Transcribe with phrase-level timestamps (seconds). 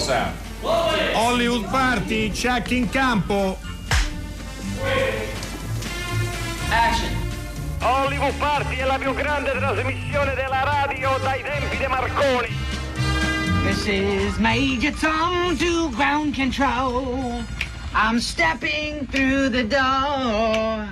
[0.00, 0.36] Sound.
[1.14, 3.56] Hollywood Party, check in campo.
[6.70, 7.14] Action.
[7.80, 12.48] Hollywood Party è la più grande trasmissione della radio dai tempi di Marconi.
[13.62, 17.44] This is Major Tom to ground control.
[17.94, 20.88] I'm stepping through the door.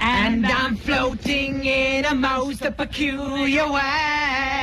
[0.00, 4.59] And I'm floating in a most peculiar way.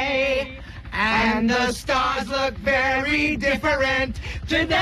[0.99, 4.75] And the stars look very different today.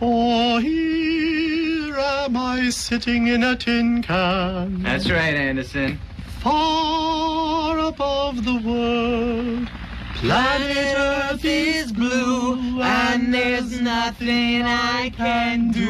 [0.00, 6.00] For here am I sitting in a tin can, That's right, Anderson.
[6.40, 9.70] far above the world.
[10.16, 15.86] Planet Earth is blue, and there's nothing I can do.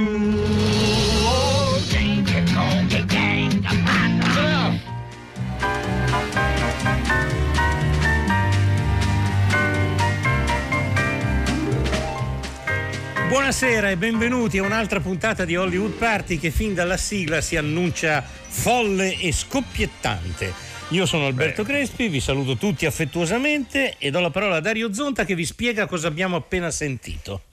[1.24, 4.78] Oh, danger, danger, danger, danger.
[13.32, 18.20] Buonasera e benvenuti a un'altra puntata di Hollywood Party che fin dalla sigla si annuncia
[18.22, 20.52] folle e scoppiettante.
[20.90, 25.24] Io sono Alberto Crespi, vi saluto tutti affettuosamente e do la parola a Dario Zonta
[25.24, 27.44] che vi spiega cosa abbiamo appena sentito.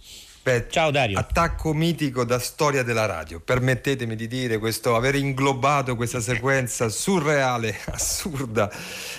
[0.41, 1.19] Beh, Ciao Dario.
[1.19, 3.41] Attacco mitico da storia della radio.
[3.41, 8.71] Permettetemi di dire questo, aver inglobato questa sequenza surreale, assurda,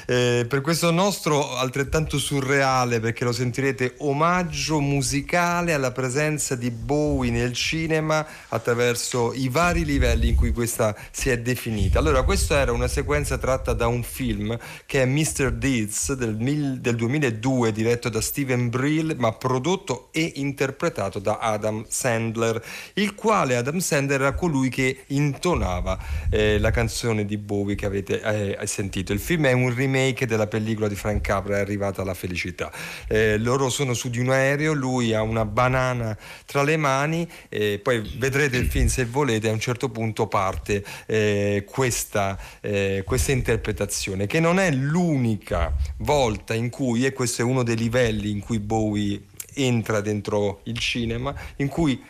[0.06, 7.30] eh, per questo nostro altrettanto surreale, perché lo sentirete, omaggio musicale alla presenza di Bowie
[7.30, 11.98] nel cinema attraverso i vari livelli in cui questa si è definita.
[11.98, 15.52] Allora, questa era una sequenza tratta da un film che è Mr.
[15.52, 21.84] Deeds del, mil- del 2002, diretto da Steven Brill, ma prodotto e interpretato da Adam
[21.88, 22.62] Sandler,
[22.94, 25.98] il quale Adam Sandler era colui che intonava
[26.30, 29.12] eh, la canzone di Bowie che avete eh, sentito.
[29.12, 32.70] Il film è un remake della pellicola di Frank Capra, è arrivata la felicità.
[33.08, 37.80] Eh, loro sono su di un aereo, lui ha una banana tra le mani, e
[37.82, 43.32] poi vedrete il film se volete, a un certo punto parte eh, questa, eh, questa
[43.32, 48.40] interpretazione, che non è l'unica volta in cui, e questo è uno dei livelli in
[48.40, 49.20] cui Bowie
[49.54, 52.02] entra dentro il cinema, in cui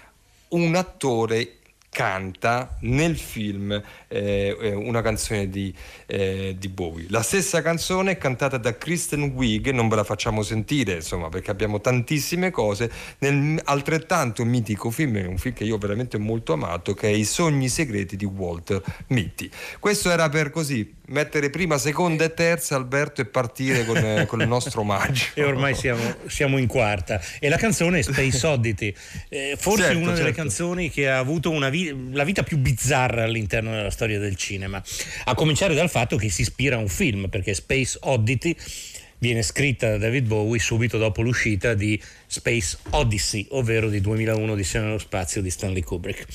[0.48, 1.54] un attore
[1.90, 3.72] canta nel film
[4.06, 5.74] eh, eh, una canzone di,
[6.06, 7.06] eh, di Bowie.
[7.10, 11.50] La stessa canzone è cantata da Kristen Wiig, non ve la facciamo sentire, insomma, perché
[11.50, 16.94] abbiamo tantissime cose, nel altrettanto mitico film, un film che io ho veramente molto amato,
[16.94, 19.50] che è I sogni segreti di Walter Mitty.
[19.80, 24.40] Questo era per così mettere prima, seconda e terza Alberto e partire con, eh, con
[24.40, 25.26] il nostro omaggio.
[25.34, 27.20] E ormai siamo, siamo in quarta.
[27.38, 28.94] E la canzone è Space Oddity,
[29.28, 30.40] eh, forse Certo, una delle certo.
[30.40, 34.82] canzoni che ha avuto una vi- la vita più bizzarra all'interno della storia del cinema.
[35.24, 38.56] A cominciare dal fatto che si ispira a un film, perché Space Oddity
[39.20, 44.82] viene scritta da David Bowie subito dopo l'uscita di Space Odyssey, ovvero di 2001 Odissea
[44.82, 46.26] nello spazio di Stanley Kubrick.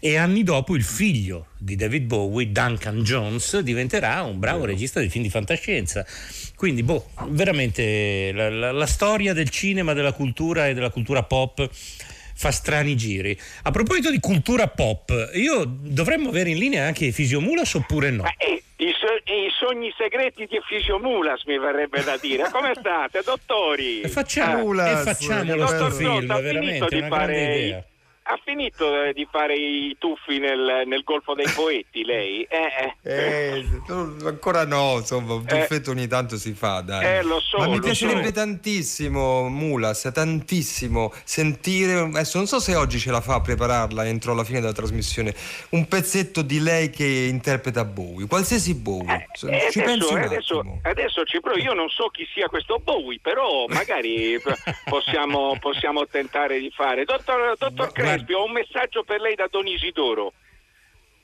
[0.00, 5.08] E anni dopo il figlio di David Bowie, Duncan Jones, diventerà un bravo regista di
[5.08, 6.06] film di fantascienza.
[6.54, 11.68] Quindi, boh, veramente la, la- la storia del cinema, della cultura e della cultura pop
[12.38, 13.36] fa strani giri.
[13.64, 18.22] A proposito di cultura pop, io dovremmo avere in linea anche Fisiomulas oppure no?
[18.22, 22.48] Ma, eh, i, so- i sogni segreti di Fisiomulas mi verrebbe da dire.
[22.48, 24.02] Come state, dottori?
[24.02, 27.54] E facciamo, Mulas, e facciamolo Dottor sto film, veramente, finito è di una grande fare
[27.64, 27.84] idea.
[28.30, 32.42] Ha finito eh, di fare i tuffi nel, nel Golfo dei Poeti, lei?
[32.42, 33.10] Eh, eh.
[33.56, 33.64] Eh,
[34.26, 35.60] ancora no, insomma, un Eh.
[35.60, 37.04] tuffetto ogni tanto si fa, dai.
[37.06, 38.32] Eh, lo so, Ma mi piacerebbe so.
[38.32, 44.34] tantissimo, Mulas, tantissimo sentire, adesso non so se oggi ce la fa a prepararla entro
[44.34, 45.34] la fine della trasmissione,
[45.70, 49.10] un pezzetto di lei che interpreta Bowie, qualsiasi Bowie.
[49.14, 51.58] Eh, Ci adesso, pensi un adesso, adesso ci provo.
[51.58, 54.38] Io non so chi sia questo Bowie, però magari
[54.84, 57.04] possiamo, possiamo tentare di fare.
[57.04, 60.32] Dottor, dottor Guarda- Crespi, ho un messaggio per lei da Don Isidoro.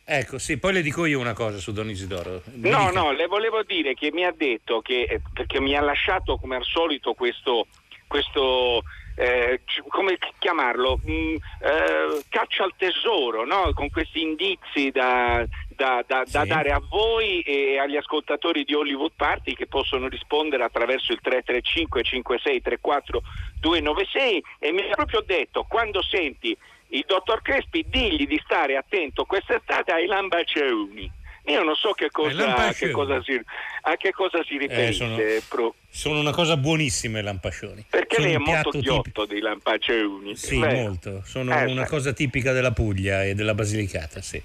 [0.07, 2.43] Ecco, sì, poi le dico io una cosa su Don Isidoro.
[2.55, 2.91] Mi No, dica.
[3.01, 6.57] no, le volevo dire che mi ha detto che, eh, perché mi ha lasciato come
[6.57, 7.67] al solito questo,
[8.07, 8.83] questo
[9.17, 13.71] eh, come chiamarlo, Mm, eh, caccia al tesoro, no?
[13.73, 16.49] con questi indizi da, da- da- da Sì.
[16.49, 22.03] dare a voi e agli ascoltatori di Hollywood Party che possono rispondere attraverso il 335
[22.03, 23.23] 56 34
[23.61, 26.55] 296 e mi ha proprio detto quando senti
[26.89, 31.11] il dottor Crespi digli di stare attento quest'estate ai lambaceuni.
[31.47, 32.75] Io non so che cosa, lampascioni.
[32.75, 33.39] che cosa si,
[33.83, 35.17] a che cosa si riferisce, sono-
[35.47, 37.85] pro- Sono una cosa buonissima i lampascioni.
[37.91, 40.37] perché Sono lei è molto ghiotto dei lampaceuni.
[40.37, 41.23] Sì, Beh, molto.
[41.27, 44.43] Sono Eh, una cosa tipica della Puglia e della Basilicata, sì.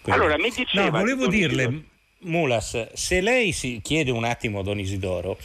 [0.00, 1.82] Quindi- Allora, mi diceva No, volevo dirle,
[2.20, 5.36] Mulas, se lei si chiede un attimo a Don Isidoro,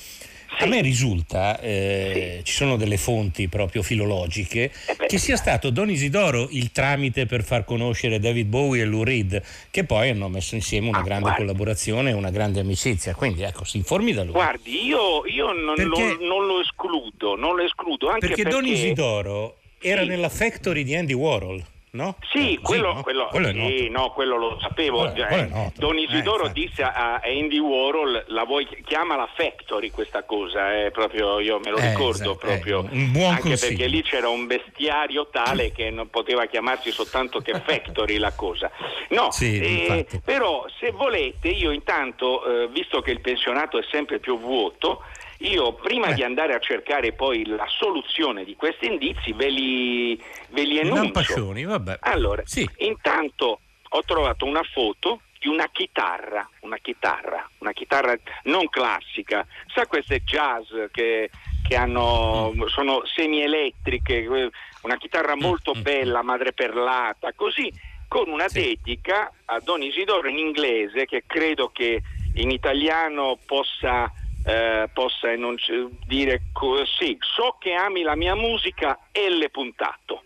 [0.58, 5.70] A me risulta, eh, ci sono delle fonti proprio filologiche, Eh beh, che sia stato
[5.70, 10.30] Don Isidoro il tramite per far conoscere David Bowie e Lou Reed, che poi hanno
[10.30, 11.40] messo insieme una Ah, grande guarda.
[11.40, 13.14] collaborazione e una grande amicizia.
[13.14, 14.32] Quindi ecco, si informi da lui.
[14.34, 18.58] Guardi, io, io non, Perché- lo, non lo escludo, non lo escludo anche perché, perché,
[18.58, 20.08] Don Isidoro era Sì.
[20.08, 21.64] nella factory di Andy Warhol,
[21.96, 22.18] no?
[22.32, 23.02] Sì, Era così, quello, no?
[23.02, 25.12] quello- Quello sì, no, quello lo sapevo.
[25.14, 25.72] Eh.
[25.76, 26.60] Don Eh, Isidoro infatti.
[26.68, 31.78] disse a Andy Warhol, la vuoi, chiamala Factory questa cosa, eh, proprio io me lo
[31.78, 32.88] Eh, ricordo esatto, proprio.
[32.92, 33.78] eh, buon anche consiglio.
[33.78, 38.70] perché lì c'era un bestiario tale che non poteva chiamarsi soltanto che Factory la cosa.
[39.10, 44.20] No, Sì, eh, però se volete io intanto, eh, visto che il pensionato è sempre
[44.20, 45.02] più vuoto,
[45.48, 46.14] io prima Eh.
[46.14, 51.02] di andare a cercare poi la soluzione di questi indizi ve li, ve li enuncio.
[51.04, 51.98] Lampascioni, vabbè.
[52.02, 52.68] Allora, Sì.
[52.78, 53.60] intanto
[53.90, 60.24] ho trovato una foto di una chitarra, una chitarra, una chitarra non classica, sa queste
[60.24, 61.30] jazz che,
[61.68, 62.64] che hanno, Mm.
[62.66, 64.50] sono semielettriche, eh,
[64.82, 67.72] una chitarra molto mm, bella, madreperlata, così
[68.08, 68.60] con una Sì.
[68.84, 72.02] dedica a Don Isidoro in inglese che credo che
[72.36, 74.12] in italiano possa,
[74.46, 80.24] eh, possa enunci- dire così, so che ami la mia musica L puntato.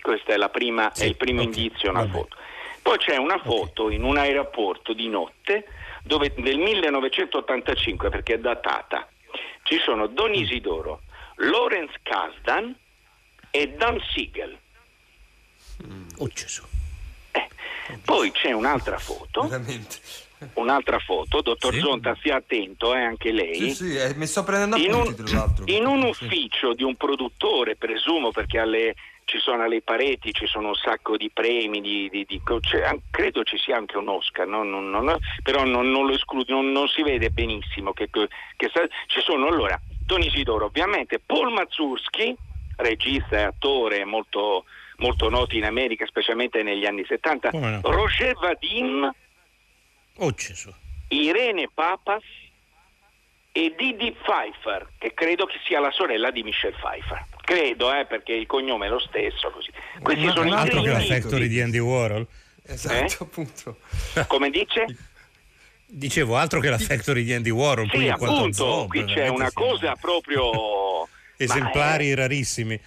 [0.00, 2.12] Questo è, la prima, Sì, è il primo ok, indizio, una vabbè.
[2.12, 2.36] foto.
[2.82, 5.66] Poi c'è una foto in un aeroporto di notte
[6.02, 9.06] dove, del 1985 perché è datata.
[9.64, 10.34] Ci sono Don Mm.
[10.34, 11.02] Isidoro,
[11.36, 12.74] Lawrence Kasdan
[13.50, 14.58] e Don Siegel.
[16.18, 16.64] Oh, Gesù.
[17.32, 17.48] Eh,
[18.04, 19.96] Poi c'è un'altra foto, Veramente.
[20.54, 21.80] Un'altra foto, dottor Sì.
[21.80, 23.54] Zonta stia attento eh, anche lei.
[23.54, 25.64] Sì, sì, eh, mi sto prendendo in appunti un, tra l'altro.
[25.68, 26.24] in un Sì.
[26.24, 28.94] ufficio di un produttore, presumo, perché alle-
[29.24, 32.40] ci sono alle pareti, ci sono un sacco di premi, di, di- di-
[33.10, 34.62] credo ci sia anche un Oscar, no?
[34.62, 38.86] Non- non- però non, non lo escludo, non, non si vede benissimo che, che sta-
[39.06, 42.34] ci sono allora Don Isidoro, ovviamente Paul Mazursky,
[42.76, 44.64] regista e attore molto,
[44.98, 47.80] molto noto in America, specialmente negli anni 70, Come no?
[47.82, 49.10] Roger Vadim,
[50.18, 50.72] Oh, Gesù.
[51.08, 52.22] Irene Papas
[53.52, 57.24] e Didi Pfeiffer, che credo che sia la sorella di Michelle Pfeiffer.
[57.40, 59.50] Credo, eh, perché il cognome è lo stesso.
[59.50, 59.70] Così.
[60.02, 62.26] Questi Ma- sono i Altro che la factory di Andy Warhol.
[62.64, 63.16] Esatto, Eh?
[63.20, 63.78] appunto.
[64.28, 64.84] Come dice?
[65.86, 67.88] Dicevo, altro che la factory di Andy Warhol.
[67.90, 71.08] Sì, appunto, zombie, qui c'è una cosa proprio...
[71.40, 72.78] Esemplari ma, rarissimi.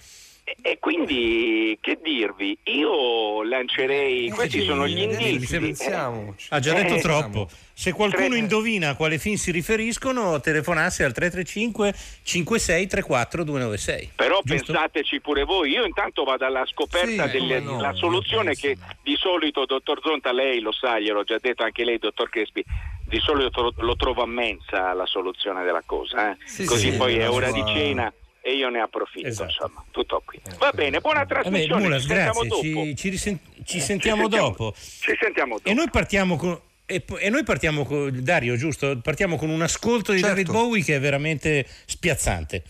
[0.44, 4.30] Eh, E quindi, che dirvi, io lancerei...
[4.30, 5.58] Questi sì, sono gli eh, indizi.
[5.58, 6.48] Pensiamoci.
[6.50, 7.48] Ha già detto Eh, troppo.
[7.74, 14.10] Se qualcuno tre- indovina a quale film si riferiscono, telefonasse al 335 56 34 296.
[14.14, 14.72] Però Giusto?
[14.72, 19.16] pensateci pure voi, io intanto vado alla scoperta Sì, come no, soluzione io che di
[19.16, 22.64] solito, dottor Zonta, lei lo sa, gliel'ho già detto anche lei, dottor Crespi,
[23.06, 26.36] di solito lo, trovo a mensa la soluzione della cosa, eh?
[26.44, 28.12] Sì, così sì, poi è ora sua- di cena
[28.44, 29.50] e io ne approfitto, Esatto.
[29.50, 30.40] insomma, tutto qui.
[30.58, 32.84] Va bene, buona Vabbè, trasmissione, Mulas, ci sentiamo grazie, dopo.
[32.86, 34.74] ci, ci risen- ci sentiamo sentiamo- dopo.
[34.76, 35.68] Ci sentiamo dopo.
[35.68, 36.60] E noi partiamo con.
[36.84, 38.98] E, e noi partiamo con Dario, giusto?
[39.00, 40.34] Partiamo con un ascolto di Certo.
[40.34, 42.64] David Bowie che è veramente spiazzante.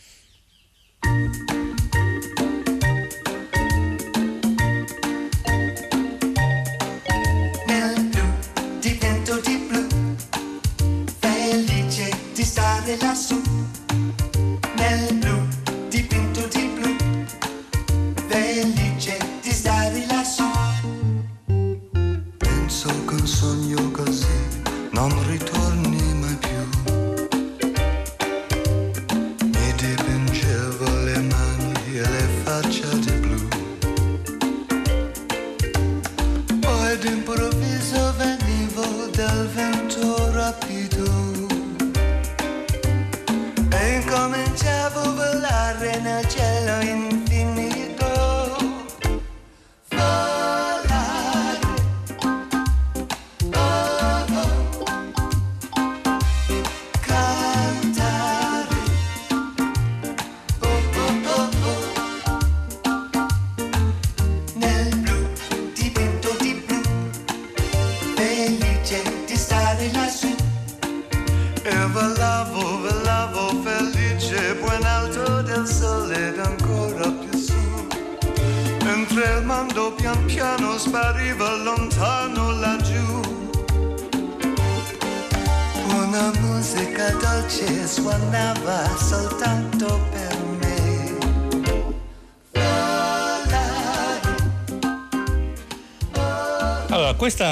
[7.67, 9.87] nel blu, divento di blu,
[11.21, 13.41] felice di stare lassù.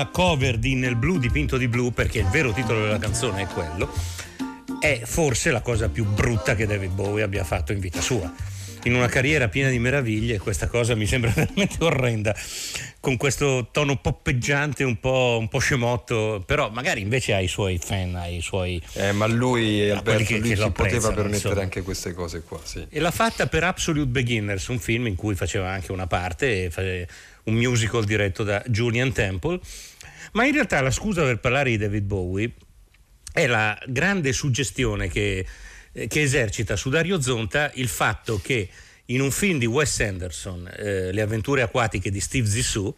[0.01, 3.47] Questa cover di Nel blu dipinto di blu, perché il vero titolo della canzone è
[3.47, 3.93] quello,
[4.81, 8.33] è forse la cosa più brutta che David Bowie abbia fatto in vita sua.
[8.85, 12.35] In una carriera piena di meraviglie, questa cosa mi sembra veramente orrenda,
[12.99, 17.79] con questo tono poppeggiante, un po', un po scemotto, però magari invece ha i suoi
[17.79, 18.81] fan, ha i suoi...
[18.95, 21.61] Eh, ma lui, quelli Alberto, che- lui che si poteva permettere insomma.
[21.61, 22.87] anche queste cose qua, sì.
[22.89, 26.71] E l'ha fatta per Absolute Beginners, un film in cui faceva anche una parte,
[27.45, 29.61] un musical diretto da Julian Temple.
[30.33, 32.53] Ma in realtà la scusa per parlare di David Bowie
[33.33, 35.47] è la grande suggestione che,
[35.93, 38.69] eh, che esercita su Dario Zonta il fatto che
[39.07, 42.95] in un film di Wes Anderson, eh, Le avventure acquatiche di Steve Zissou,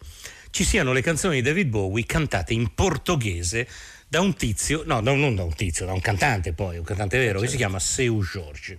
[0.51, 3.67] ci siano le canzoni di David Bowie cantate in portoghese
[4.07, 6.83] da un tizio, no, da un- non da un tizio, da un cantante poi, un
[6.83, 8.77] cantante vero, che si chiama Seu Jorge.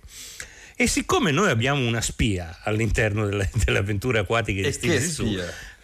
[0.77, 5.25] E siccome noi abbiamo una spia all'interno delle, delle avventure acquatiche di E Steve Zissou,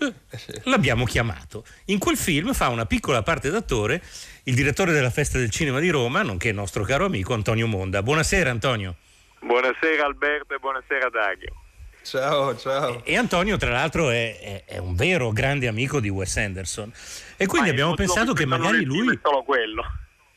[0.64, 1.66] l'abbiamo chiamato.
[1.86, 4.02] In quel film fa una piccola parte d'attore
[4.44, 8.02] il direttore della Festa del Cinema di Roma, nonché il nostro caro amico Antonio Monda.
[8.02, 8.96] Buonasera Antonio.
[9.40, 11.56] Buonasera Alberto e buonasera Dario.
[12.04, 13.04] Ciao, ciao.
[13.06, 16.92] E Antonio, tra l'altro, è, è- è un vero grande amico di Wes Anderson.
[17.38, 19.14] E quindi Ma abbiamo pensato che magari lui.
[19.16, 19.84] È solo quello.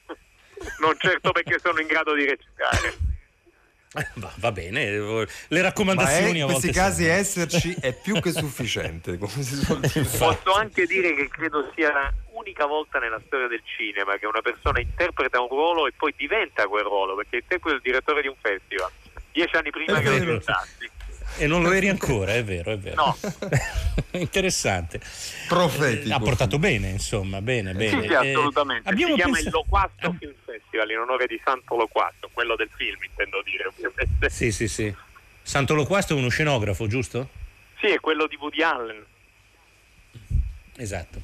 [0.80, 3.12] non certo perché sono in grado di recitare.
[3.96, 6.60] Eh, Va, va bene, le Ma raccomandazioni è- in a volte.
[6.60, 7.20] questi casi servono.
[7.20, 10.04] esserci è più che sufficiente, come si suol dire.
[10.04, 14.80] Posso anche dire che credo sia l'unica volta nella storia del cinema che una persona
[14.80, 18.90] interpreta un ruolo e poi diventa quel ruolo, perché interpreta il direttore di un festival.
[19.32, 20.90] Dieci anni prima È che lo diventassi.
[21.37, 23.05] E non lo eri ancora, è vero, è vero.
[23.07, 23.17] No.
[24.19, 25.00] Interessante.
[25.49, 26.09] Profetico.
[26.09, 28.03] Eh, Ha portato bene, insomma, bene, Sì, bene.
[28.03, 28.88] sì, Eh, assolutamente.
[28.88, 30.14] abbiamo si chiama pensa- il Loquasto Ah.
[30.19, 34.31] Film Festival in onore di Santo Loquasto, quello del film intendo dire ovviamente.
[34.31, 34.95] Sì, sì, sì.
[35.43, 37.29] Santo Loquasto è uno scenografo, giusto?
[37.81, 39.05] Sì, è quello di Woody Allen.
[40.76, 41.21] Esatto.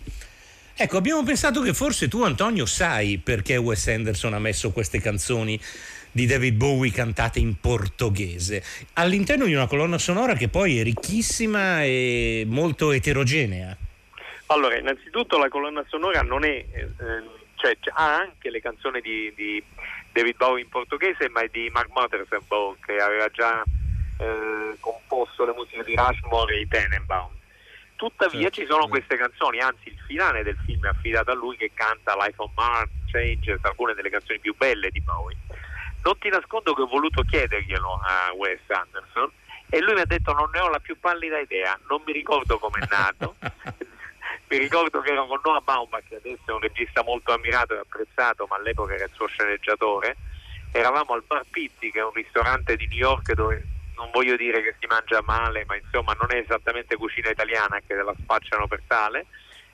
[0.75, 5.61] Ecco, abbiamo pensato che forse tu, Antonio, sai perché Wes Anderson ha messo queste canzoni
[6.13, 8.63] di David Bowie cantate in portoghese
[8.95, 13.77] all'interno di una colonna sonora che poi è ricchissima e molto eterogenea.
[14.47, 16.95] Allora, innanzitutto la colonna sonora non è, eh,
[17.55, 19.63] cioè c- ha anche le canzoni di, di
[20.13, 23.63] David Bowie in portoghese, ma è di Mark Mothersbaugh che aveva già
[24.19, 27.31] eh, composto le musiche di Rushmore e i Tenenbaum.
[27.95, 28.61] Tuttavia Certo.
[28.61, 32.17] ci sono queste canzoni, anzi il finale del film è affidato a lui che canta
[32.17, 35.37] Life on Mars, Changes, alcune delle canzoni più belle di Bowie.
[36.03, 39.31] Non ti nascondo che ho voluto chiederglielo a Wes Anderson
[39.69, 42.59] e lui mi ha detto non ne ho la più pallida idea, non mi ricordo
[42.59, 43.37] come è nato.
[44.49, 47.79] mi ricordo che ero con Noah Baumbach, che adesso è un regista molto ammirato e
[47.79, 50.17] apprezzato, ma all'epoca era il suo sceneggiatore.
[50.73, 53.65] Eravamo al Bar Pizzi, che è un ristorante di New York dove
[53.95, 57.95] non voglio dire che si mangia male, ma insomma non è esattamente cucina italiana, che
[57.95, 59.27] la spacciano per tale,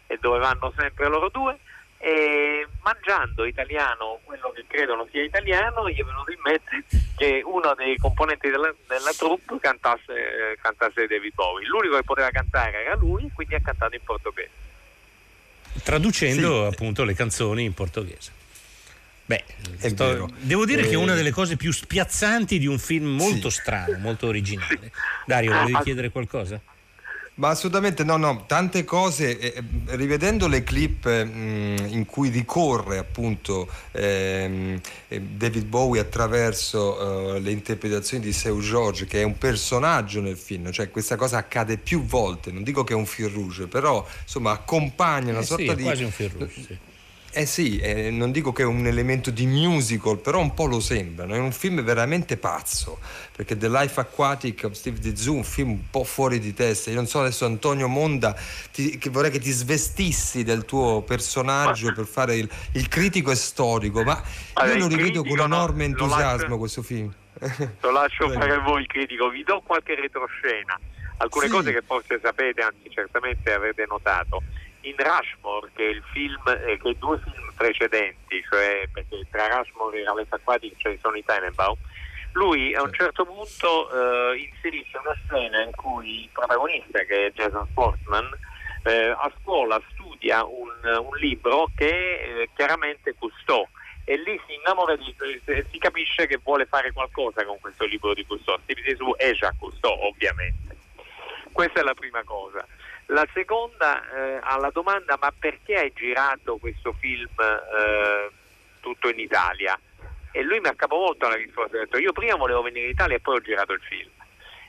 [0.08, 1.58] e dove vanno sempre loro due.
[1.98, 6.84] E mangiando italiano quello che credono sia italiano, gli è venuto in mente
[7.16, 10.12] che uno dei componenti della, della troupe cantasse,
[10.52, 11.66] eh, cantasse David Bowie.
[11.66, 14.50] L'unico che poteva cantare era lui, quindi ha cantato in portoghese.
[15.82, 16.72] traducendo Sì.
[16.74, 18.32] appunto le canzoni in portoghese.
[19.26, 19.44] Beh,
[19.78, 23.06] È sto- devo dire che è Eh, una delle cose più spiazzanti di un film
[23.14, 23.60] molto Sì.
[23.60, 24.90] strano, molto originale.
[25.26, 25.82] Dario, volevi ah.
[25.82, 26.60] chiedere qualcosa?
[27.38, 32.96] Ma assolutamente no, no, tante cose, eh, rivedendo le clip eh, mh, in cui ricorre
[32.96, 39.36] appunto ehm, eh, David Bowie attraverso eh, le interpretazioni di Seu George, che è un
[39.36, 43.28] personaggio nel film, cioè questa cosa accade più volte, non dico che è un fil
[43.28, 45.82] rouge, però insomma accompagna una Eh sorta sì, è di...
[45.82, 46.78] quasi un fil rouge, sì.
[47.38, 50.80] Eh sì, eh, non dico che è un elemento di musical, però un po' lo
[50.80, 51.26] sembra.
[51.26, 51.34] no?
[51.34, 52.98] È un film veramente pazzo,
[53.36, 56.88] perché The Life Aquatic of Steve Zissou è un film un po' fuori di testa.
[56.88, 58.34] Io non so adesso Antonio Monda,
[58.72, 63.34] ti- che vorrei che ti svestissi del tuo personaggio per fare il, il critico e
[63.34, 64.22] storico, ma
[64.54, 67.12] Allora, io lo rivedo con enorme entusiasmo lascio- questo film.
[67.80, 70.80] Lo lascio fare a voi il critico, vi do qualche retroscena,
[71.18, 71.52] alcune Sì.
[71.52, 74.42] cose che forse sapete, anzi certamente avete notato.
[74.86, 80.00] In Rushmore, che è il film, eh, che due film precedenti, cioè perché tra Rushmore
[80.00, 81.76] e Ralph Aquatic ci sono i Tenenbaum,
[82.32, 87.32] lui a un certo punto eh, inserisce una scena in cui il protagonista, che è
[87.32, 88.28] Jason Sportman,
[88.84, 93.66] eh, a scuola studia un, un libro che eh, chiaramente custò
[94.04, 95.12] e lì si innamora di
[95.46, 98.56] eh, si capisce che vuole fare qualcosa con questo libro di Cousteau.
[98.62, 100.76] Steve Zissou è Jacques Cousteau, ovviamente.
[101.50, 102.64] Questa è la prima cosa.
[103.06, 108.30] La seconda, eh, alla domanda ma perché hai girato questo film eh,
[108.80, 109.78] tutto in Italia?
[110.32, 113.16] E lui mi ha capovolto la risposta, ha detto io prima volevo venire in Italia
[113.16, 114.10] e poi ho girato il film.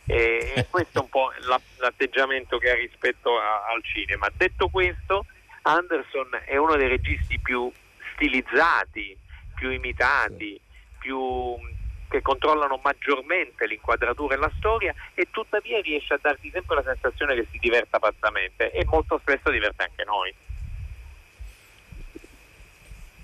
[0.06, 4.30] E, e questo è un po' la- l'atteggiamento che ha rispetto a- al cinema.
[4.36, 5.26] Detto questo,
[5.64, 7.72] Anderson è uno dei registi più
[8.14, 9.18] stilizzati,
[9.56, 10.60] più imitati,
[11.00, 11.58] più più
[12.10, 17.36] che controllano maggiormente l'inquadratura e la storia e tuttavia riesce a darti sempre la sensazione
[17.36, 20.34] che si diverta pazzamente e molto spesso diverte anche noi.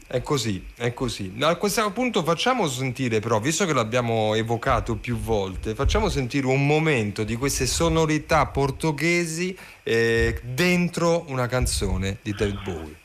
[0.06, 1.34] È così, è così.
[1.40, 6.68] A questo punto facciamo sentire però, visto che l'abbiamo evocato più volte, facciamo sentire un
[6.68, 12.96] momento di queste sonorità portoghesi eh, dentro una canzone di David Bowie.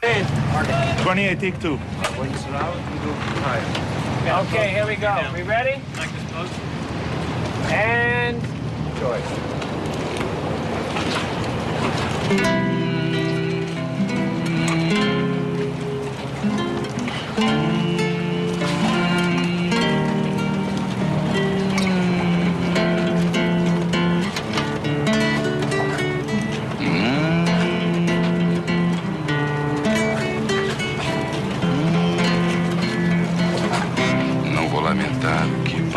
[0.00, 1.76] 28, take two.
[4.30, 5.08] Okay, here we go.
[5.08, 5.80] Are We ready?
[7.72, 8.42] And
[9.00, 9.24] choice.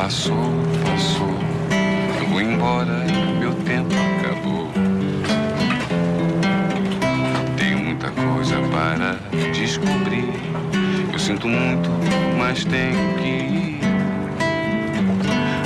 [0.02, 0.36] Passou,
[0.84, 1.30] passou.
[2.20, 3.06] Eu vou embora,
[3.40, 4.68] meu tempo acabou.
[7.56, 9.20] Tenho muita coisa para
[9.52, 10.34] descobrir.
[11.14, 11.88] Eu sinto muito,
[12.36, 13.80] mas tenho que ir.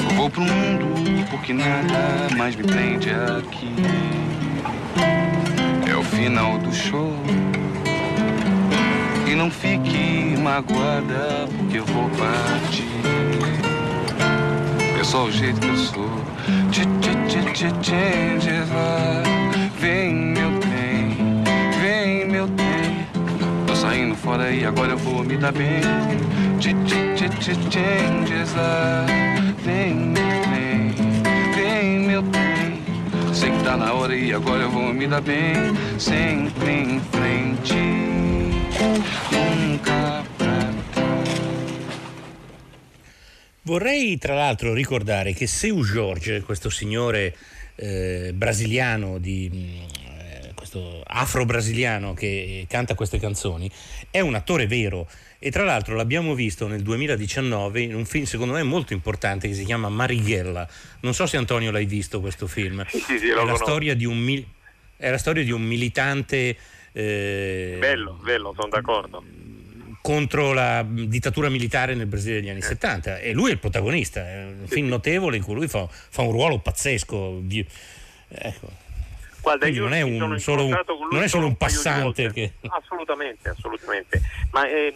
[0.10, 0.86] Eu vou pro mundo
[1.32, 3.74] porque nada mais me prende aqui.
[5.90, 7.16] É o final do show.
[9.26, 13.65] E não fique magoada porque eu vou partir.
[15.16, 16.10] É só o jeito que eu sou.
[16.72, 18.70] Tch, tch, tch, tch, Changes.
[19.80, 21.42] Vem meu trem,
[21.82, 23.08] vem meu trem.
[23.66, 25.80] Tô saindo fora e agora eu vou me dar bem.
[26.60, 28.54] Tch, tch, tch, tch, Changes.
[29.64, 30.94] Vem meu trem,
[31.56, 32.84] vem meu trem.
[33.34, 35.56] Sei que tá na hora e agora eu vou me dar bem.
[35.98, 37.74] Sempre em frente,
[43.66, 47.36] Vorrei tra l'altro ricordare che Seu Jorge, questo signore
[47.74, 49.58] eh, brasiliano di mh,
[50.20, 53.68] eh, questo afro-brasiliano che canta queste canzoni,
[54.12, 58.54] è un attore vero e tra l'altro l'abbiamo visto nel 2019 in un film secondo
[58.54, 60.68] me molto importante che si chiama Marighella.
[61.00, 62.86] Non so se Antonio l'hai visto questo film.
[62.88, 64.46] Sì, sì, sì, è, la storia di un mil-
[64.96, 66.56] è la storia di un militante
[66.98, 69.22] eh, Bello, bello, sono d'accordo.
[70.06, 74.44] Contro la dittatura militare nel Brasile degli anni 70 e lui è il protagonista, è
[74.44, 77.42] un film notevole in cui lui fa, fa un ruolo pazzesco.
[78.28, 78.68] Ecco.
[79.42, 80.68] Guarda, non è, un, solo
[81.10, 82.54] non è solo un passante che...
[82.68, 84.22] Assolutamente, assolutamente.
[84.52, 84.96] Ma eh,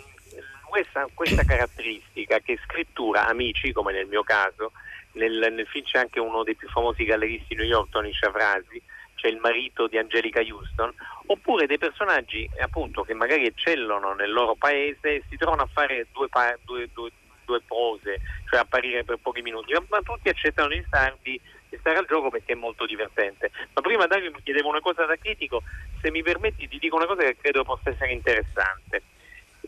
[0.69, 4.73] questa, questa caratteristica che scrittura amici, come nel mio caso,
[5.13, 8.79] nel, nel film c'è anche uno dei più famosi galleristi di New York, Tony Chavrasi,
[9.19, 10.93] c'è il marito di Angelica Houston,
[11.27, 16.07] oppure dei personaggi appunto che magari eccellono nel loro paese e si trovano a fare
[16.13, 17.11] due, pa- due- due-
[17.45, 21.97] due pose, cioè apparire per pochi minuti, ma, ma tutti accettano di starvi di stare
[21.97, 23.51] al gioco perché è molto divertente.
[23.73, 25.63] Ma prima Dario mi chiedeva una cosa da critico,
[26.01, 29.01] se mi permetti ti dico una cosa che credo possa essere interessante.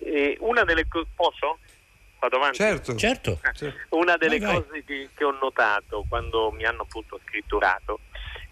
[0.03, 1.59] Eh, una delle co- posso?
[2.19, 2.57] Vado avanti?
[2.57, 2.95] Certo.
[2.95, 3.39] Certo.
[3.89, 4.63] Una delle Vai, vai.
[4.63, 7.99] cose che, che ho notato quando mi hanno appunto scritturato,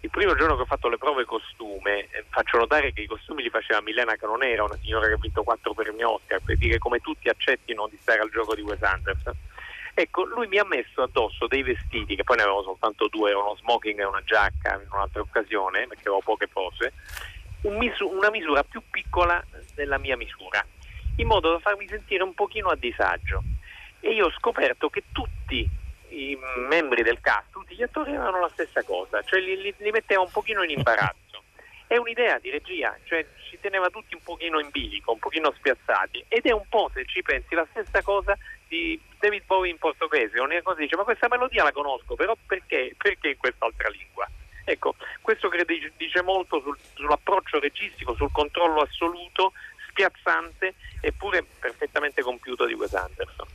[0.02, 3.42] il primo giorno che ho fatto le prove costume, eh, faccio notare che i costumi
[3.42, 7.00] li faceva Milena Canonera, una signora che ha vinto quattro premi Oscar, per dire come
[7.00, 9.34] tutti accettino di stare al gioco di Wes Anderson.
[9.92, 13.54] Ecco, lui mi ha messo addosso dei vestiti, che poi ne avevo soltanto due, uno
[13.56, 16.94] smoking e una giacca in un'altra occasione, perché avevo poche pose,
[17.62, 20.64] un misu- una misura più piccola della mia misura,
[21.16, 23.42] in modo da farmi sentire un pochino a disagio.
[24.00, 25.68] E io ho scoperto che tutti
[26.10, 29.90] i membri del cast, tutti gli attori avevano la stessa cosa, cioè li, li- li
[29.90, 31.18] metteva un pochino in imbarazzo.
[31.86, 36.24] È un'idea di regia, cioè ci teneva tutti un pochino in bilico, un pochino spiazzati
[36.28, 40.38] ed è un po', se ci pensi, la stessa cosa di David Bowie in portoghese,
[40.38, 44.28] ogni cosa dice ma questa melodia la conosco, però perché, perché in quest'altra lingua?
[44.64, 49.52] Ecco, questo credo dice molto sul- sull'approccio registico, sul controllo assoluto,
[49.88, 53.46] spiazzante eppure perfettamente compiuto di Wes Anderson.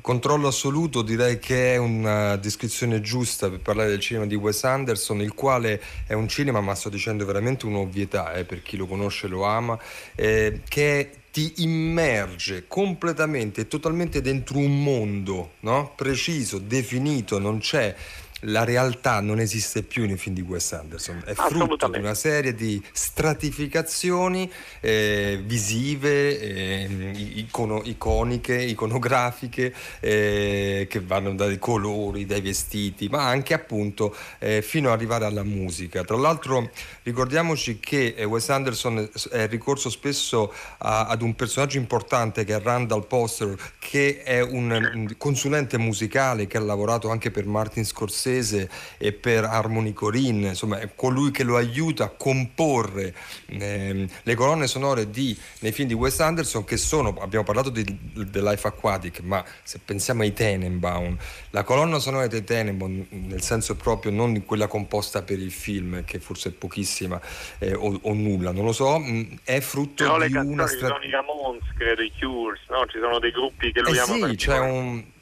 [0.00, 5.22] Controllo assoluto direi che è una descrizione giusta per parlare del cinema di Wes Anderson,
[5.22, 9.26] il quale è un cinema, ma sto dicendo veramente un'ovvietà, eh, per chi lo conosce
[9.26, 9.78] lo ama,
[10.14, 15.92] eh, che ti immerge completamente e totalmente dentro un mondo no?
[15.94, 17.94] preciso, definito, non c'è
[18.40, 22.54] la realtà non esiste più nei film di Wes Anderson, è frutto di una serie
[22.54, 33.08] di stratificazioni eh, visive, eh, icono- iconiche, iconografiche, eh, che vanno dai colori, dai vestiti,
[33.08, 36.04] ma anche appunto eh, fino ad arrivare alla musica.
[36.04, 36.70] Tra l'altro
[37.04, 42.60] ricordiamoci che eh, Wes Anderson è ricorso spesso a- ad un personaggio importante che è
[42.60, 49.12] Randall Poster, che è un consulente musicale che ha lavorato anche per Martin Scorsese e
[49.12, 53.14] per Harmony Corinne, insomma è colui che lo aiuta a comporre
[53.46, 57.84] ehm, le colonne sonore di, nei film di Wes Anderson che sono, abbiamo parlato di
[57.84, 61.16] The Life Aquatic, ma se pensiamo ai Tenenbaum,
[61.50, 66.18] la colonna sonora dei Tenenbaum, nel senso proprio non quella composta per il film, che
[66.18, 67.20] forse è pochissima
[67.58, 70.66] eh, o, o nulla, non lo so, mh, è frutto Però le di canzoni una
[70.66, 72.86] ci stra- sono i Ramones, credo, i Cures, no?
[72.86, 75.14] ci sono dei gruppi che lui eh sì, c'è un.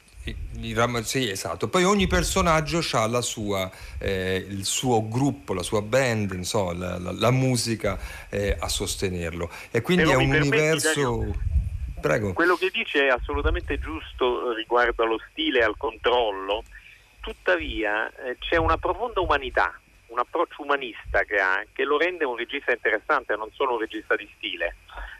[1.03, 1.67] Sì, esatto.
[1.67, 6.97] Poi ogni personaggio ha la sua, eh, il suo gruppo, la sua band, insomma, la,
[6.97, 9.49] la- la musica eh, a sostenerlo.
[9.71, 11.35] E quindi Però è un permetti, universo.
[12.01, 12.33] Prego.
[12.33, 16.63] Quello che dice è assolutamente giusto riguardo allo stile e al controllo,
[17.19, 22.35] tuttavia eh, c'è una profonda umanità, un approccio umanista che ha, che lo rende un
[22.35, 24.75] regista interessante, non solo un regista di stile.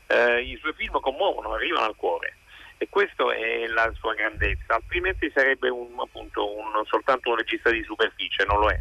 [0.07, 2.35] Eh, I suoi film commuovono, arrivano al cuore
[2.77, 7.83] e questa è la sua grandezza, altrimenti sarebbe un, appunto un- soltanto un regista di
[7.83, 8.79] superficie, non lo è.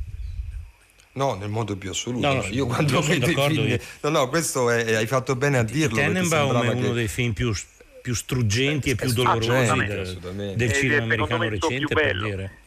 [1.12, 2.26] No, nel modo più assoluto.
[2.26, 3.68] No, no, io quando vedo i film.
[3.68, 5.96] io- No, no, questo è- hai fatto bene a dirlo.
[5.96, 7.52] Tenenbaum è uno che- dei film più,
[8.02, 9.48] più struggenti e più dolorosi
[9.86, 10.56] del, assolutamente.
[10.56, 12.58] del Ed è, cinema americano recente, per dire.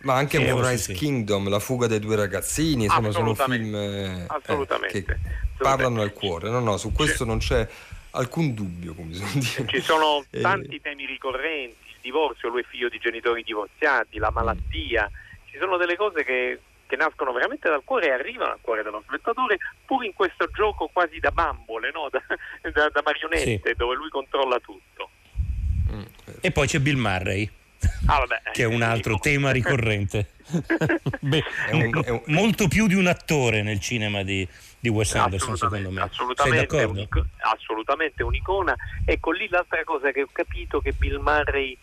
[0.00, 0.98] Ma anche Eh, Moonrise sì, sì.
[0.98, 3.64] Kingdom, La fuga dei due ragazzini, insomma, sono Assolutamente.
[3.64, 4.98] film eh, Assolutamente.
[4.98, 5.16] eh, che
[5.56, 6.50] parlano al cuore.
[6.50, 7.66] No, no, su questo non c'è
[8.12, 9.66] alcun dubbio, come bisogna dire.
[9.66, 14.30] Ci sono Eh, tanti temi ricorrenti, il divorzio, lui è figlio di genitori divorziati, la
[14.30, 15.10] malattia,
[15.50, 19.02] ci sono delle cose che, che nascono veramente dal cuore e arrivano al cuore dello
[19.06, 22.08] spettatore, pur in questo gioco quasi da bambole, no?
[22.10, 22.22] da,
[22.70, 25.10] da- da marionette, dove lui controlla tutto.
[26.40, 27.50] E poi c'è Bill Murray,
[28.06, 30.30] Ah, che è un altro tema ricorrente.
[31.20, 34.46] Beh, È un- è un- molto più di un attore nel cinema di,
[34.78, 36.00] di Wes Anderson, secondo me.
[36.02, 38.74] Assolutamente, unico- assolutamente un'icona.
[39.04, 41.76] Ecco lì l'altra cosa che ho capito che Bill Murray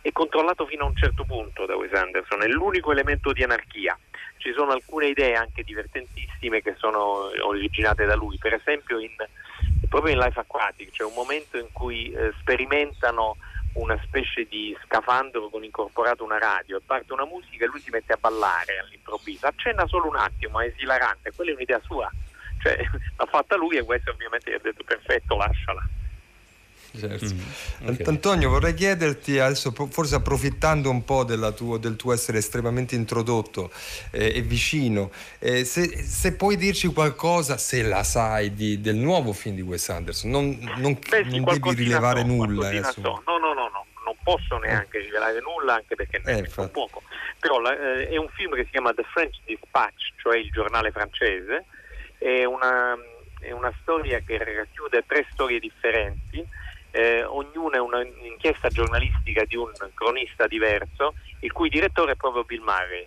[0.00, 3.96] è controllato fino a un certo punto da Wes Anderson, è l'unico elemento di anarchia.
[4.38, 9.10] Ci sono alcune idee anche divertentissime che sono originate da lui, per esempio in,
[9.88, 13.36] proprio in Life Aquatic c'è un momento in cui eh, sperimentano
[13.74, 17.90] una specie di scafandro con incorporato una radio e parte una musica e lui si
[17.90, 22.10] mette a ballare all'improvviso, accenna solo un attimo, è esilarante, quella è un'idea sua,
[22.58, 22.76] cioè
[23.16, 25.82] l'ha fatta lui e questo ovviamente gli ha detto perfetto, lasciala.
[26.98, 27.24] Certo.
[27.24, 28.08] Mm, Ant- ok.
[28.08, 33.70] Antonio, vorrei chiederti adesso, forse approfittando un po' della tuo- del tuo essere estremamente introdotto
[34.10, 39.32] eh, e vicino, eh, se, se puoi dirci qualcosa, se la sai, di- del nuovo
[39.32, 40.30] film di Wes Anderson.
[40.30, 42.70] Non, non- Beh, sì, non devi rilevare so, nulla.
[42.70, 43.00] eh, so.
[43.00, 47.02] No, no, no, no, non posso neanche rivelare nulla anche perché ne Eh, so poco.
[47.40, 50.90] Però la- eh, è un film che si chiama The French Dispatch, cioè il giornale
[50.92, 51.64] francese,
[52.18, 52.94] è una,
[53.40, 56.44] è una storia che racchiude tre storie differenti,
[56.92, 62.62] eh, ognuna è un'inchiesta giornalistica di un cronista diverso, il cui direttore è proprio Bill
[62.62, 63.06] Murray.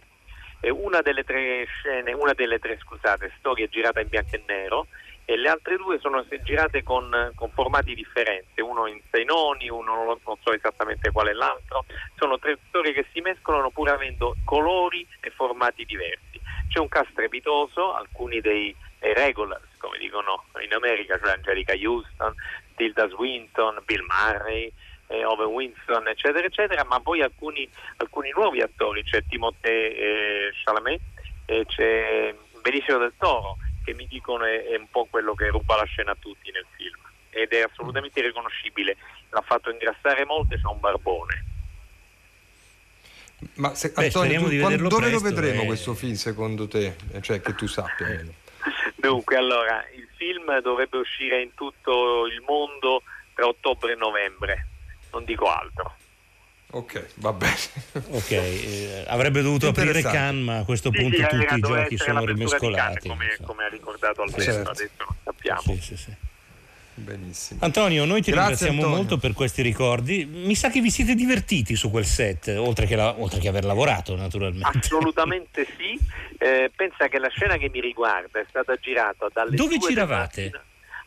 [0.59, 4.87] Eh, una delle tre scene, una delle tre scusate, storie girata in bianco e nero
[5.27, 10.19] e le altre due sono girate con, con formati differenti, uno in sei noni, uno
[10.23, 15.05] non so esattamente qual è l'altro, sono tre storie che si mescolano pur avendo colori
[15.21, 16.39] e formati diversi.
[16.69, 22.33] C'è un cast strepitoso, alcuni dei, dei regulars, come dicono in America, cioè Angelica Houston,
[22.75, 24.71] Tilda Swinton, Bill Murray,
[25.07, 31.01] eh, Owen Winston, eccetera, eccetera, ma poi alcuni, alcuni nuovi attori, c'è Timothée eh, Chalamet,
[31.45, 35.75] e c'è Benicio del Toro, che mi dicono è, è un po' quello che ruba
[35.75, 36.97] la scena a tutti nel film
[37.29, 38.95] ed è assolutamente irriconoscibile.
[39.29, 41.45] L'ha fatto ingrassare molto e c'ha un barbone.
[43.55, 45.65] Ma se- Beh, Antonio, tu quando- dove lo presto, vedremo eh.
[45.65, 46.95] questo film secondo te?
[47.11, 48.05] Eh, Cioè che tu sappia.
[48.07, 48.33] almeno.
[48.95, 54.67] Dunque, allora, il film dovrebbe uscire in tutto il mondo tra ottobre e novembre,
[55.11, 55.95] non dico altro.
[56.71, 57.55] Ok, va bene.
[58.11, 60.01] Ok, eh, avrebbe dovuto aprire.
[60.01, 63.07] Cannes, ma a questo Sì, punto sì, tutti i giochi sono di Cannes, rimescolati.
[63.09, 63.47] come, insomma.
[63.47, 64.69] come ha ricordato Alberto, Certo.
[64.71, 65.61] adesso non sappiamo.
[65.61, 66.15] Sì, sì, sì.
[66.97, 67.59] Benissimo.
[67.63, 68.95] Antonio, noi ti Grazie, ringraziamo Antonio.
[68.97, 70.25] molto per questi ricordi.
[70.25, 73.65] Mi sa che vi siete divertiti su quel set, oltre che, la- oltre che aver
[73.65, 74.77] lavorato, naturalmente.
[74.77, 75.99] Assolutamente sì.
[76.37, 80.51] Eh, pensa che la scena che mi riguarda è stata girata dalle Dove giravate?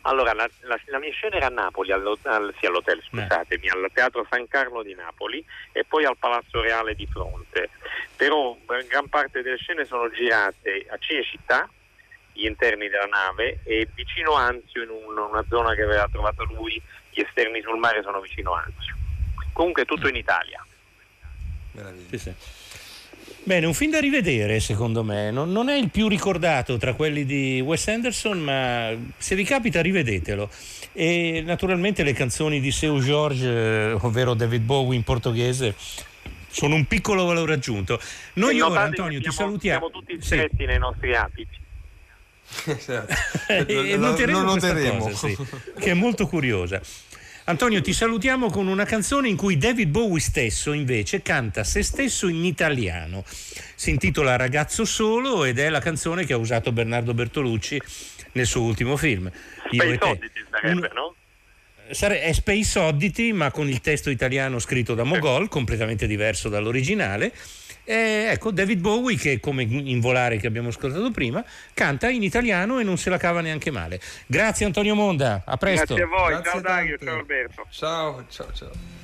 [0.03, 3.91] Allora, la, la- la mia scena era a Napoli, allo- al, sì, all'hotel, scusatemi, al
[3.93, 7.71] Teatro San Carlo di Napoli e poi al Palazzo Reale di fronte.
[8.15, 8.57] però
[8.89, 11.69] gran parte delle scene sono girate a Cinecittà,
[12.39, 16.81] gli interni della nave, e vicino Anzio, in un, una zona che aveva trovato lui,
[17.11, 18.95] gli esterni sul mare sono vicino Anzio.
[19.53, 20.65] Comunque tutto in Italia.
[22.09, 22.33] Sì, sì.
[23.43, 27.25] Bene, un film da rivedere secondo me, non, non, è il più ricordato tra quelli
[27.25, 30.49] di Wes Anderson, ma se vi capita rivedetelo.
[30.93, 35.75] E naturalmente le canzoni di Seu George, eh, ovvero David Bowie in portoghese,
[36.49, 38.01] sono un piccolo valore aggiunto.
[38.35, 39.89] Noi ora, Antonio, ti salutiamo.
[39.89, 40.65] Siamo tutti stretti sì.
[40.67, 41.67] nei nostri abiti.
[43.49, 44.99] e noteremo, noteremo.
[45.05, 45.37] Cosa, sì,
[45.79, 46.81] che è molto curiosa.
[47.45, 52.29] Antonio, ti salutiamo con una canzone in cui David Bowie stesso invece canta se stesso
[52.29, 53.25] in italiano.
[53.75, 57.81] Si intitola Ragazzo solo ed è la canzone che ha usato Bernardo Bertolucci
[58.33, 59.31] nel suo ultimo film.
[59.71, 60.91] Io Space Oddity sarebbe, Un...
[60.95, 61.15] no?
[61.89, 67.33] è Space Oddity, ma con il testo italiano scritto da Mogol, completamente diverso dall'originale.
[67.91, 72.81] E ecco, David Bowie, che come in Volare che abbiamo ascoltato prima, canta in italiano
[72.81, 73.99] e non se la cava neanche male.
[74.27, 75.95] Grazie Antonio Monda, a presto.
[75.95, 77.67] Grazie a voi, Grazie ciao Dario, ciao Alberto.
[77.71, 78.97] Ciao, ciao, ciao.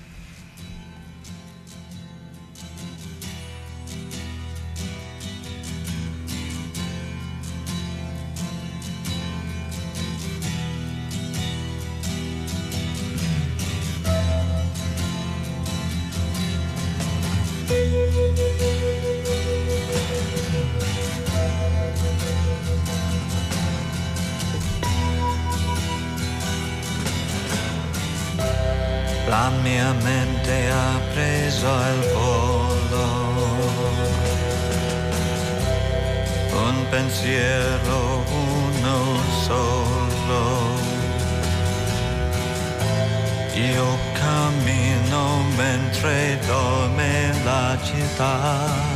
[29.27, 33.07] La mia mente ha preso il volo,
[36.53, 40.43] un pensiero uno solo.
[43.55, 48.94] Io cammino mentre dorme la città.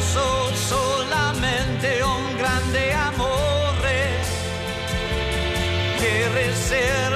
[0.00, 3.36] solamente un grande amor.
[5.98, 7.15] Que reserva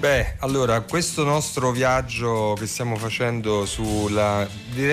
[0.00, 4.48] Beh, allora, questo nostro viaggio che stiamo facendo sulla,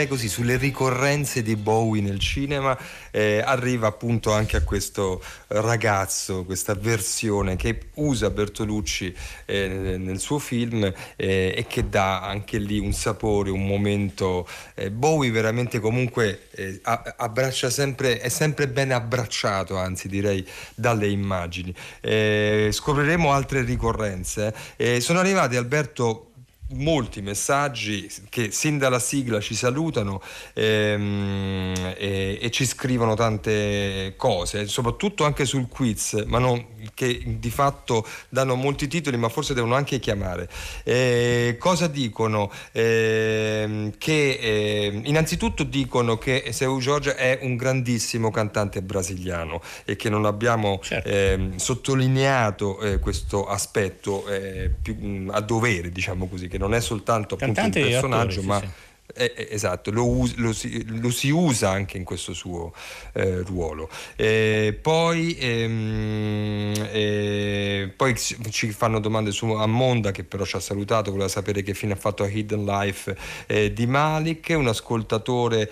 [0.10, 2.78] così, sulle ricorrenze di Bowie nel cinema
[3.12, 10.38] eh, arriva appunto anche a questo ragazzo, questa versione che usa Bertolucci eh, nel suo
[10.38, 14.46] film eh, e che dà anche lì un sapore, un momento.
[14.76, 21.74] eh, Bowie veramente comunque eh, abbraccia sempre, è sempre ben abbracciato, anzi direi, dalle immagini.
[22.02, 24.54] Eh, scopriremo altre ricorrenze.
[25.00, 26.32] Sono arrivati Alberto
[26.70, 30.22] molti messaggi che sin dalla sigla ci salutano
[30.54, 37.50] ehm, e, e ci scrivono tante cose, soprattutto anche sul quiz, ma non, che di
[37.50, 40.50] fatto danno molti titoli, ma forse devono anche chiamare.
[40.84, 42.52] Eh, cosa dicono?
[42.72, 50.10] Ehm, che eh, innanzitutto dicono che Seu Jorge è un grandissimo cantante brasiliano e che
[50.10, 56.74] non abbiamo ehm, sottolineato eh, questo aspetto eh, più, a dovere, diciamo così, che non
[56.74, 58.68] è soltanto appunto un personaggio, attore, sì, ma sì.
[59.16, 62.74] Eh, eh, esatto, lo, us- lo si, lo si usa anche in questo suo
[63.14, 63.90] eh, ruolo.
[64.18, 70.60] Eh, poi, ehm, eh, poi ci fanno domande su a Monda che però ci ha
[70.60, 73.16] salutato, voleva sapere che fine ha fatto a Hidden Life
[73.48, 74.54] eh, di Malik.
[74.56, 75.72] Un ascoltatore,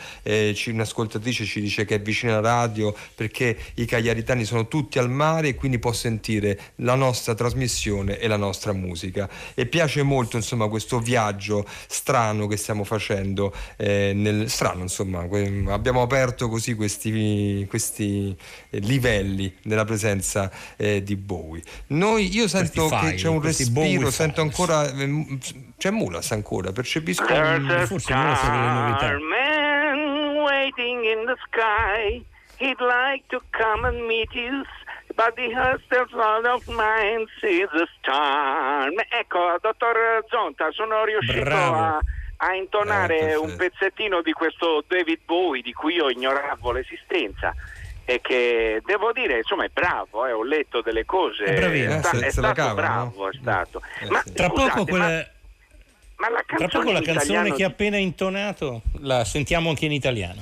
[0.53, 5.09] ci- un'ascoltatrice ci dice che è vicino alla radio perché i cagliaritani sono tutti al
[5.09, 9.29] mare e quindi può sentire la nostra trasmissione e la nostra musica.
[9.53, 13.23] E piace molto insomma questo viaggio strano che stiamo facendo.
[13.77, 18.35] Eh, nel, strano insomma, que- abbiamo aperto così questi, questi
[18.69, 21.61] eh, livelli nella presenza eh, di Bowie.
[21.87, 24.59] Noi, io sento Questi che file, c'è un respiro, sento files.
[24.59, 24.89] ancora...
[24.91, 25.37] eh,
[25.77, 27.25] c'è Mulas ancora, percepisco...
[27.31, 29.17] Un- a forse non so delle novità.
[30.45, 32.23] waiting in the sky.
[32.57, 34.63] He'd like to come and meet you,
[35.15, 38.89] but the hostess of mine sees a star.
[39.11, 41.75] Ecco, dottor Zonta, sono riuscito Bravo.
[41.75, 41.99] a,
[42.37, 47.53] a intonare Eh, un pezzettino di questo David Bowie di cui io ignoravo l'esistenza.
[48.07, 51.43] E che devo dire, insomma, è bravo, eh, ho letto delle cose.
[51.43, 51.95] È bravino.
[51.95, 53.29] è, sta- Eh, se- è se stato cava, bravo, no?
[53.29, 53.81] è stato.
[54.01, 54.33] Eh, Ma sì.
[54.33, 55.25] Tra scusate, poco, quella, ma,
[56.17, 59.91] ma la tra canzone poco la canzone che ha appena intonato la sentiamo anche in
[59.93, 60.41] italiano.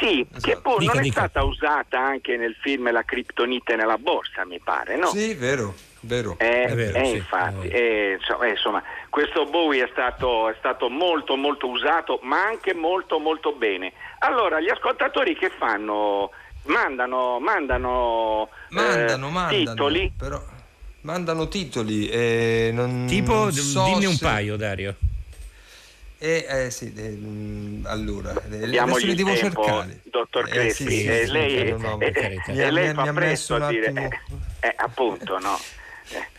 [0.00, 1.20] Sì, che poi Dica, non è dica.
[1.20, 5.06] stata usata anche nel film La criptonite nella borsa, mi pare, no?
[5.06, 6.36] Sì, vero, vero.
[6.38, 7.16] Eh, È vero, eh, sì.
[7.16, 7.78] infatti, Eh.
[7.78, 12.74] eh, insomma, eh, insomma, questo Bowie è stato, è stato molto molto usato, ma anche
[12.74, 13.92] molto molto bene.
[14.20, 16.30] Allora, gli ascoltatori che fanno?
[16.64, 19.64] Mandano, mandano, Mandano, eh, mandano.
[19.74, 20.12] titoli.
[20.16, 20.40] Però
[21.00, 22.08] mandano titoli.
[22.08, 24.94] E non, Tipo, non so dimmi un se- paio, Dario.
[26.18, 30.00] Eh, eh, sì, eh, mm, allora, eh, adesso li devo tempo, cercare.
[30.04, 30.84] dottor Eh, Crespi.
[30.88, 32.40] sì, sì, eh, sì, lei, no, no, eh.
[32.46, 34.08] Mi eh, ha- lei mi fa ha messo presto un a dire, attimo.
[34.60, 35.58] eh, eh, appunto, no.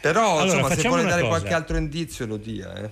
[0.02, 1.28] Però, Allora, insomma, se vuole dare cosa.
[1.28, 2.73] qualche altro indizio lo dia.
[2.76, 2.89] Eh.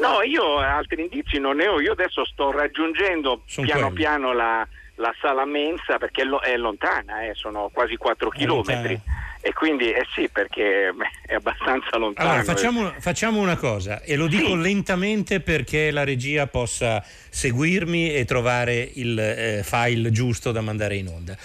[0.00, 3.94] No, io altri indizi non ne ho, io adesso sto raggiungendo Son piano quelli.
[3.96, 8.36] piano la, la sala mensa perché è, lo- è lontana, eh, sono quasi 4 È
[8.36, 9.36] chilometri lontana.
[9.40, 10.92] e quindi eh sì perché
[11.26, 12.28] è abbastanza lontano.
[12.28, 14.60] Allora, facciamo, facciamo una cosa e lo dico Sì.
[14.60, 21.08] lentamente perché la regia possa seguirmi e trovare il eh, file giusto da mandare in
[21.08, 21.36] onda.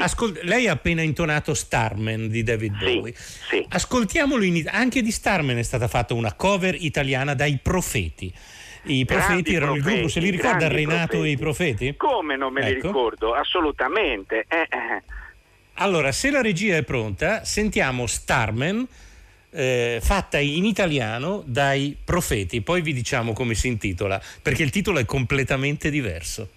[0.00, 3.14] Ascol- lei ha appena intonato Starman di David Sì, Bowie.
[3.16, 3.64] sì.
[3.68, 8.32] Ascoltiamolo, in it- anche di Starman è stata fatta una cover italiana dai Profeti.
[8.88, 11.94] I Profeti erano il gruppo, se li profeti, ricorda Renato e i Profeti?
[11.96, 12.86] Come non me li Ecco.
[12.86, 13.34] ricordo?
[13.34, 14.44] Assolutamente.
[14.48, 15.02] eh, eh.
[15.74, 18.86] Allora, se la regia è pronta, sentiamo Starman
[19.50, 24.98] eh, fatta in italiano dai profeti, poi vi diciamo come si intitola, perché il titolo
[24.98, 26.48] è completamente diverso.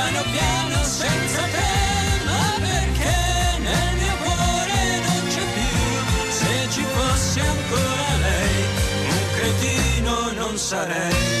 [0.00, 7.40] Piano piano senza te, ma perché nel mio cuore non c'è più, se ci fosse
[7.40, 8.64] ancora lei,
[9.08, 11.38] un cretino non sarei.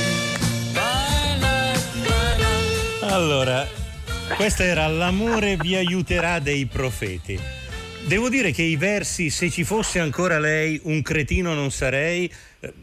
[3.02, 3.66] Allora,
[4.36, 7.38] questa era L'amore vi aiuterà dei profeti.
[8.06, 12.30] Devo dire che i versi Se ci fosse ancora lei, un cretino non sarei,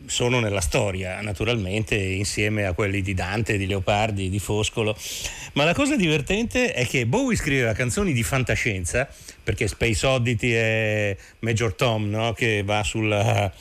[0.06, 4.98] sono nella storia, naturalmente, insieme a quelli di Dante, di Leopardi, di Foscolo.
[5.54, 9.08] Ma la cosa divertente è che Bowie scriveva canzoni di fantascienza,
[9.44, 12.34] perché Space Oddity è Major Tom, no?
[12.34, 13.52] che va sulla.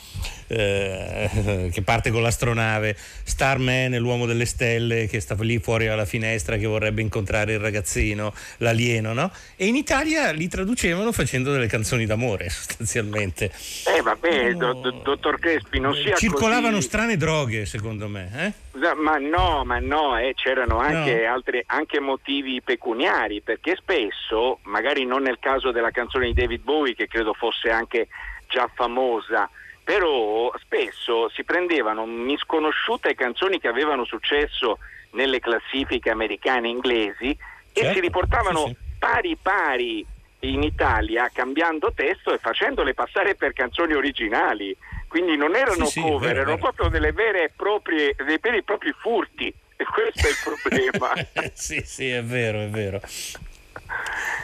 [0.47, 6.05] eh, che parte con l'astronave, Starman è l'uomo delle stelle che sta lì fuori alla
[6.05, 9.31] finestra che vorrebbe incontrare il ragazzino, l'alieno, no?
[9.55, 13.51] E in Italia li traducevano facendo delle canzoni d'amore, sostanzialmente.
[13.95, 16.87] Eh vabbè, do- do- dottor Crespi, non sia Circolavano così.
[16.87, 18.53] strane droghe, secondo me.
[18.73, 18.93] Eh?
[18.95, 25.23] Ma no, ma no, eh, c'erano anche, altri, anche motivi pecuniari, perché spesso, magari non
[25.23, 28.07] nel caso della canzone di David Bowie, che credo fosse anche
[28.47, 29.49] già famosa,
[29.83, 34.79] però spesso si prendevano misconosciute canzoni che avevano successo
[35.11, 37.37] nelle classifiche americane e inglesi e
[37.81, 38.75] Certo, si riportavano sì, sì.
[38.99, 40.05] pari pari
[40.41, 44.75] in Italia cambiando testo e facendole passare per canzoni originali.
[45.07, 46.57] Quindi non erano Sì, sì, cover, vero, erano vero.
[46.71, 49.53] proprio delle vere e proprie, dei veri e propri furti.
[49.79, 51.11] E questo è il problema.
[51.53, 52.99] sì, sì, è vero, è vero.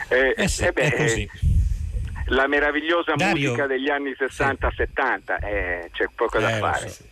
[0.08, 1.28] Eh, Eh sì, eh beh, è così.
[2.28, 3.50] La meravigliosa Dario?
[3.50, 6.88] musica degli anni 60-70, eh, c'è poco da Eh, fare.
[6.88, 7.02] so.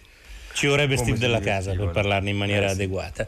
[0.55, 2.75] Ci vorrebbe Come Steve della casa per parlarne in maniera Eh, sì.
[2.75, 3.27] adeguata.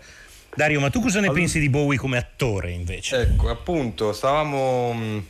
[0.55, 3.20] Dario, ma tu cosa ne pensi di Bowie come attore invece?
[3.20, 5.27] Ecco, appunto, stavamo mh,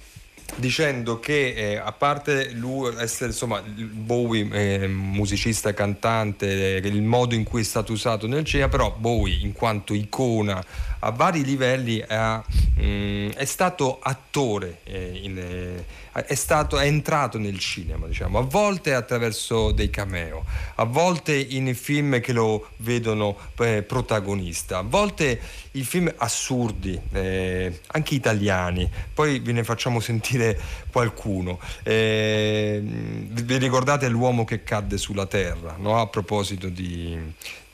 [0.56, 7.34] dicendo che eh, a parte lui essere insomma Bowie eh, musicista cantante eh, il modo
[7.34, 10.62] in cui è stato usato nel cinema però Bowie in quanto icona
[11.04, 12.42] a vari livelli ha,
[12.76, 15.84] mh, è stato attore eh, in, eh,
[16.26, 20.44] è, stato, è entrato nel cinema diciamo a volte attraverso dei cameo
[20.76, 25.40] a volte in film che lo vedono eh, protagonista a volte
[25.72, 30.58] in film assurdi anche italiani poi ve ne facciamo sentire
[30.90, 36.00] qualcuno vi ricordate l'uomo che cadde sulla terra no?
[36.00, 37.18] a proposito di,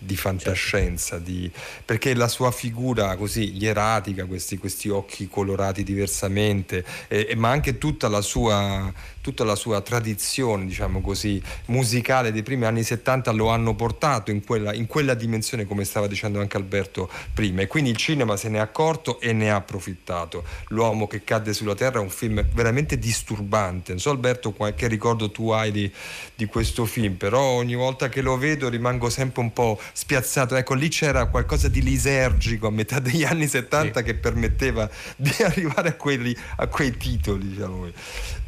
[0.02, 1.50] di fantascienza di-
[1.84, 8.08] perché la sua figura così ieratica questi, questi occhi colorati diversamente eh, ma anche tutta
[8.08, 8.90] la sua
[9.20, 14.44] tutta la sua tradizione diciamo così musicale dei primi anni 70 lo hanno portato in
[14.44, 17.62] quella, in quella dimensione come stava dicendo anche Alberto prima.
[17.62, 20.44] E quindi il cinema se ne è accorto e ne ha approfittato.
[20.68, 23.92] L'uomo che cadde sulla terra è un film veramente disturbante.
[23.92, 25.90] Non so Alberto qualche ricordo tu hai di,
[26.34, 30.56] di questo film però ogni volta che lo vedo rimango sempre un po' spiazzato.
[30.56, 35.90] Ecco lì c'era qualcosa di lisergico a metà degli anni 70 che permetteva di arrivare
[35.90, 37.88] a, quelli, a quei titoli diciamo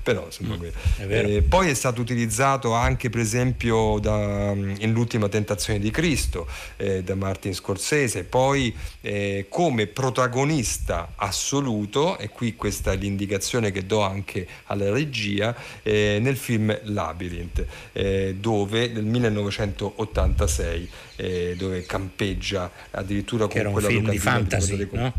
[0.03, 0.59] però insomma
[0.99, 1.29] è vero.
[1.29, 7.03] eh, poi è stato utilizzato anche per esempio da, in l'ultima tentazione di Cristo eh,
[7.03, 14.01] da Martin Scorsese poi eh, come protagonista assoluto e qui questa è l'indicazione che do
[14.01, 23.47] anche alla regia eh, nel film Labyrinth eh, dove nel 1986 eh, dove campeggia addirittura
[23.47, 25.13] Che con era un film di fantasy, con- no?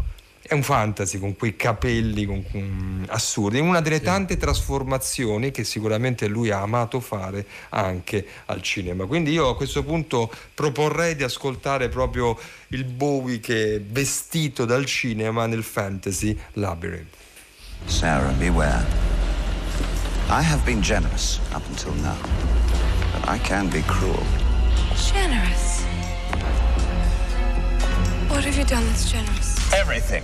[0.45, 5.63] È un fantasy con quei capelli con- con- assurdi, è una delle tante trasformazioni che
[5.63, 9.05] sicuramente lui ha amato fare anche al cinema.
[9.05, 12.37] Quindi io a questo punto proporrei di ascoltare proprio
[12.69, 17.15] il Bowie che è vestito dal cinema nel fantasy Labyrinth.
[17.85, 18.85] Sarah, beware.
[20.29, 22.17] I have been generous up until now,
[23.13, 24.23] but I can be cruel.
[24.95, 25.62] Generous.
[28.33, 29.73] What have you done that's generous?
[29.73, 30.23] Everything.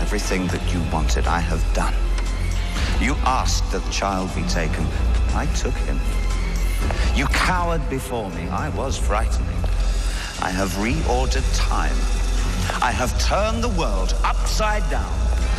[0.00, 1.94] Everything that you wanted, I have done.
[2.98, 4.86] You asked that the child be taken.
[5.34, 6.00] I took him.
[7.14, 8.48] You cowered before me.
[8.48, 9.46] I was frightening.
[10.40, 11.94] I have reordered time.
[12.82, 15.12] I have turned the world upside down.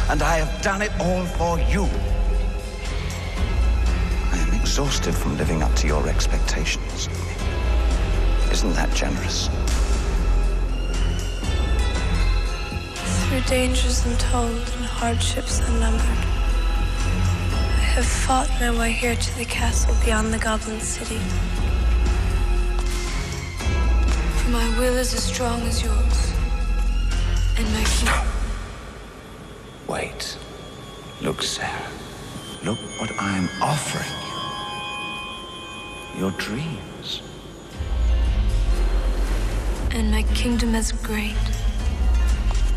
[0.09, 1.83] And I have done it all for you.
[4.31, 7.07] I am exhausted from living up to your expectations.
[8.51, 9.47] Isn't that generous?
[13.33, 16.23] Through dangers untold and hardships unnumbered,
[17.57, 21.17] I have fought my way here to the castle beyond the Goblin City.
[24.37, 26.33] For my will is as strong as yours,
[27.57, 28.13] and my king.
[29.87, 30.37] Wait.
[31.19, 31.89] Look, Sarah.
[32.63, 34.13] Look what I am offering
[36.13, 36.21] you.
[36.21, 37.23] Your dreams.
[39.89, 41.52] And my kingdom is great.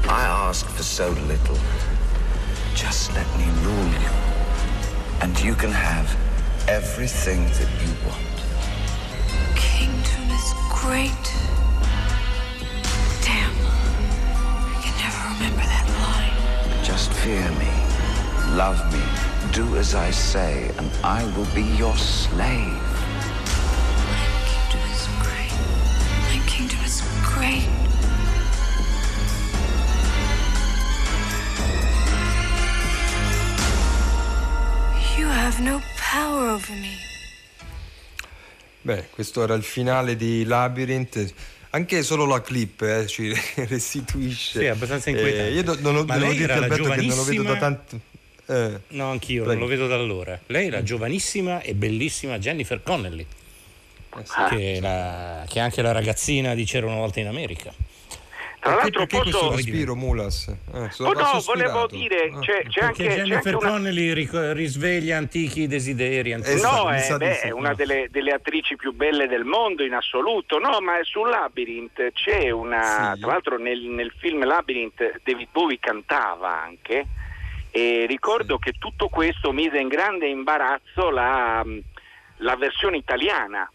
[0.08, 1.58] I ask for so little.
[2.74, 4.14] Just let me rule you.
[5.20, 6.16] And you can have
[6.68, 8.36] everything that you want.
[9.56, 11.24] Kingdom is great.
[13.26, 13.50] Damn.
[14.70, 16.84] I can never remember that line.
[16.84, 17.72] Just fear me.
[18.56, 19.02] Love me.
[19.52, 22.85] Do as I say, and I will be your slave.
[35.60, 35.80] No
[36.12, 36.94] power over me.
[38.82, 41.32] Beh, questo era il finale di Labyrinth.
[41.70, 43.34] Anche solo la clip eh, ci
[43.66, 44.58] restituisce.
[44.60, 45.48] Sì, è abbastanza inquietante.
[45.48, 47.24] Eh, io do- non ho, Ma devo lei dirti, era la Alberto, che non lo
[47.24, 48.00] vedo da giovanissima- tanto.
[48.48, 49.58] Eh, No, anch'io, Prego.
[49.58, 50.40] non lo vedo da allora.
[50.46, 53.26] Lei è la giovanissima e bellissima Jennifer Connelly,
[54.50, 57.74] che, è la- che è anche la ragazzina di C'era una volta in America.
[58.66, 59.54] Tra perché, l'altro perché posso...
[59.56, 60.48] respiro, Mulas?
[60.74, 62.38] Eh, so- Oh, no, volevo dire, Ah.
[62.40, 63.68] c'è, c'è anche, c'è Jennifer anche una...
[63.70, 66.32] Connelly ric- risveglia antichi desideri.
[66.32, 69.44] antichi- Esatto, No, è, di beh, sì, è una delle, delle attrici più belle del
[69.44, 70.58] mondo in assoluto.
[70.58, 73.12] No, ma sul Labyrinth c'è una.
[73.14, 73.20] Sì.
[73.20, 77.06] Tra l'altro, nel, nel film Labyrinth David Bowie cantava anche.
[77.70, 81.62] E ricordo che tutto questo mise in grande imbarazzo la,
[82.38, 83.70] la versione italiana.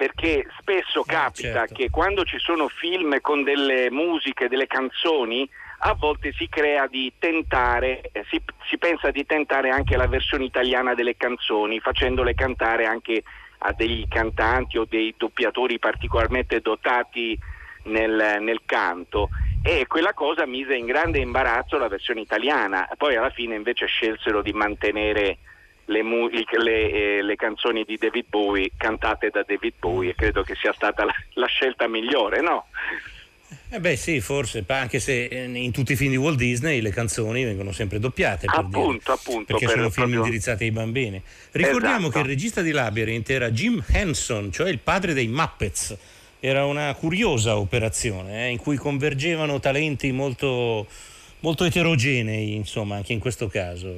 [0.00, 1.74] Perché spesso capita certo.
[1.74, 5.46] che quando ci sono film con delle musiche, delle canzoni,
[5.80, 10.44] a volte si crea di tentare, eh, si, si pensa di tentare anche la versione
[10.44, 13.24] italiana delle canzoni, facendole cantare anche
[13.58, 17.38] a degli cantanti o dei doppiatori particolarmente dotati
[17.82, 19.28] nel, nel canto.
[19.62, 22.88] E quella cosa mise in grande imbarazzo la versione italiana.
[22.96, 25.36] Poi alla fine invece scelsero di mantenere
[25.90, 26.02] le,
[26.62, 30.72] le, eh, le canzoni di David Bowie cantate da David Bowie e credo che sia
[30.72, 32.66] stata la, la scelta migliore, no?
[33.72, 36.90] Eh beh sì, forse, anche se eh, in tutti i film di Walt Disney le
[36.90, 38.46] canzoni vengono sempre doppiate.
[38.46, 41.20] Per dire, Appunto, appunto, Perché per- sono film proprio- indirizzati ai bambini.
[41.52, 42.10] Ricordiamo Esatto.
[42.12, 45.96] che il regista di Labyrinth era Jim Henson, cioè il padre dei Muppets.
[46.38, 50.86] Era una curiosa operazione eh, in cui convergevano talenti molto,
[51.40, 53.92] molto eterogenei, insomma, anche in questo caso.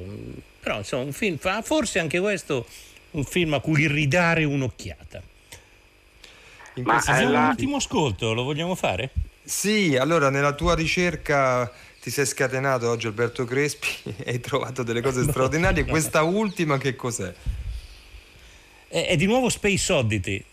[0.63, 2.65] Però insomma, un film, fa- forse anche questo
[3.11, 5.21] un film a cui ridare un'occhiata.
[6.75, 9.11] In Ma, la- un ultimo ascolto, lo vogliamo fare?
[9.43, 11.69] Sì, allora nella tua ricerca
[12.01, 15.83] ti sei scatenato oggi Alberto Crespi e hai trovato delle cose straordinarie.
[15.85, 17.33] Questa ultima che cos'è?
[18.87, 20.43] È, è di nuovo Space Oddity,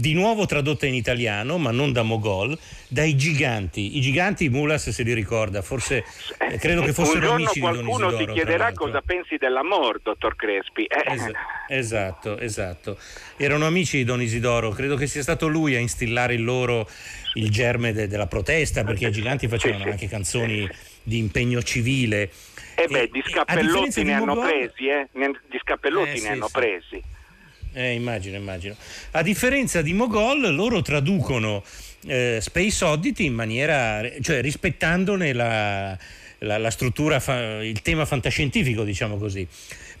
[0.00, 3.98] di nuovo tradotta in italiano, ma non da Mogol, dai giganti.
[3.98, 6.04] I giganti, Mulas se li ricorda, forse
[6.38, 8.16] eh, credo che fossero amici di Don qualcuno Isidoro.
[8.16, 10.84] ti tra chiederà cosa pensi dell'amor, dottor Crespi.
[10.84, 11.30] Eh, Es-
[11.68, 12.96] esatto, esatto.
[13.36, 16.88] Erano amici di Don Isidoro, credo che sia stato lui a instillare in loro
[17.34, 20.66] il germe de- della protesta, perché i giganti facevano anche canzoni
[21.02, 22.30] di impegno civile.
[22.74, 25.08] Eh beh, E- di scappellotti differenza ne di hanno Mogol- presi, eh?
[25.12, 26.52] Ne- Di scappellotti Eh, ne sì, hanno sì.
[26.52, 27.02] presi.
[27.72, 28.74] Eh, immagino, immagino.
[29.12, 31.62] A differenza di Mogol, loro traducono
[32.06, 35.96] eh, Space Oddity in maniera, cioè rispettandone la,
[36.38, 39.46] la- la struttura, fa- il tema fantascientifico, diciamo così.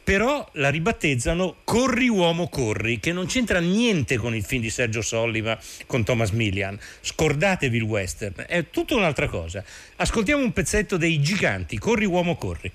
[0.02, 5.02] Però la ribattezzano Corri uomo corri, che non c'entra niente con il film di Sergio
[5.02, 5.56] Solliva
[5.86, 6.76] con Thomas Millian.
[7.02, 9.62] Scordatevi il western, è tutta un'altra cosa.
[9.96, 12.72] Ascoltiamo un pezzetto dei giganti, Corri uomo corri.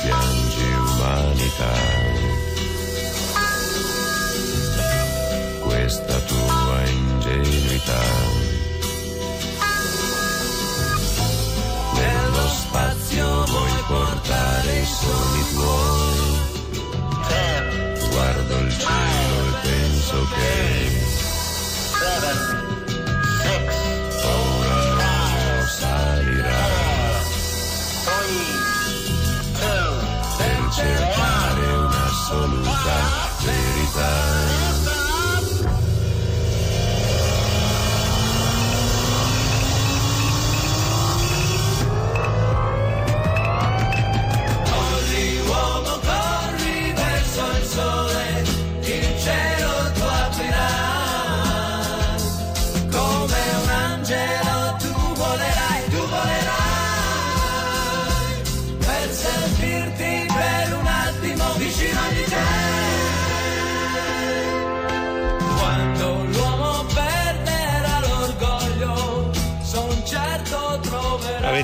[0.00, 1.72] Piangi, umanità.
[5.60, 6.47] Questa tua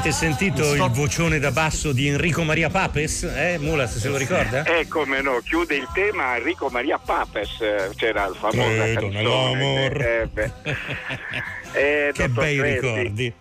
[0.04, 3.22] Avete sentito il vocione da basso di Enrico Maria Papes?
[3.22, 4.62] Eh, Mulas se lo ricorda?
[4.64, 9.08] Eh, come no, chiude il tema Enrico Maria Papes, eh, c'era il canzone.
[9.08, 10.02] nell'amor.
[10.02, 10.52] Eh, beh.
[11.72, 13.34] Eh, che bei Crespi, ricordi.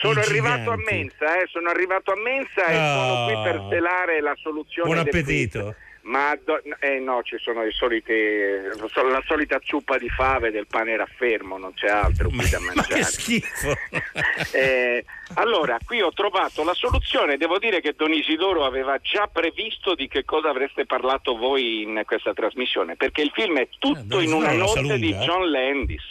[0.00, 2.94] Sono I arrivato a mensa, eh, sono arrivato a mensa e Ah.
[2.94, 5.60] sono qui per svelare la soluzione Buon del appetito.
[5.62, 5.74] quiz.
[6.02, 10.96] Ma do- eh no, ci sono i solite, la solita zuppa di fave del pane
[10.96, 13.00] raffermo, non c'è altro qui da Ma mangiare.
[13.00, 13.72] che schifo!
[14.52, 19.94] Eh, allora, qui ho trovato la soluzione, devo dire che Don Isidoro aveva già previsto
[19.94, 24.22] di che cosa avreste parlato voi in questa trasmissione, perché il film è tutto Don
[24.22, 25.26] in una notte di lunga, eh?
[25.26, 26.02] John Landis,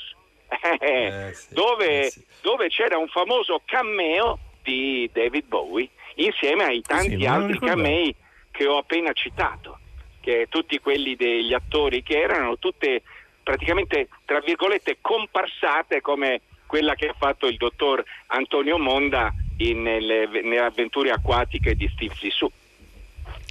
[0.80, 2.12] eh, dove,
[2.42, 8.16] dove c'era un famoso cameo di David Bowie insieme ai tanti sì, altri camei
[8.52, 9.80] che ho appena citato,
[10.22, 13.02] che tutti quelli degli attori che erano tutte
[13.44, 20.28] praticamente tra virgolette comparsate come quella che ha fatto il dottor Antonio Monda in- nelle,
[20.28, 22.50] nelle avventure acquatiche di Steve Zissou.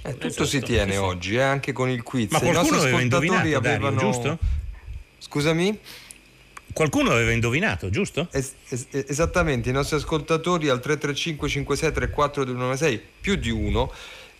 [0.03, 2.31] Eh, tutto si tiene oggi, eh, anche con il quiz.
[2.31, 3.99] Ma I nostri qualcuno aveva ascoltatori indovinato, Dario, avevano...
[3.99, 4.37] giusto?
[5.19, 5.79] Scusami?
[6.73, 8.27] Qualcuno aveva indovinato, giusto?
[8.31, 13.91] Es- es- esattamente, i nostri ascoltatori al 335 56 34 296 più di uno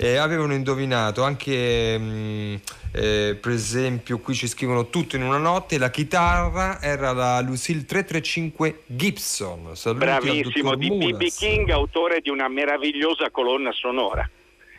[0.02, 2.56] eh, avevano indovinato anche mm,
[2.93, 7.86] eh, per esempio qui ci scrivono tutto in una notte la chitarra era la Lucille
[7.86, 11.28] 335 Gibson Saluti al Bravissimo, di B.B.
[11.28, 14.28] King, autore di una meravigliosa colonna sonora.